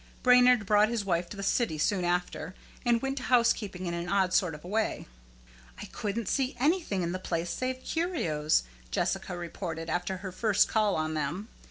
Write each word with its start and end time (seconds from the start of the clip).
Brainard 0.23 0.65
brought 0.65 0.89
his 0.89 1.05
wife 1.05 1.29
to 1.29 1.37
the 1.37 1.43
city 1.43 1.77
soon 1.77 2.03
after, 2.03 2.55
and 2.83 3.03
went 3.03 3.17
to 3.17 3.23
housekeeping 3.25 3.85
in 3.85 3.93
an 3.93 4.09
odd 4.09 4.33
sort 4.33 4.55
of 4.55 4.65
a 4.65 4.67
way. 4.67 5.05
"I 5.79 5.85
couldn't 5.85 6.27
see 6.27 6.55
anything 6.59 7.03
in 7.03 7.11
the 7.11 7.19
place 7.19 7.51
save 7.51 7.83
curios," 7.83 8.63
Jessica 8.89 9.37
reported, 9.37 9.91
after 9.91 10.17
her 10.17 10.31
first 10.31 10.67
call 10.67 10.95
on 10.95 11.13
them. 11.13 11.49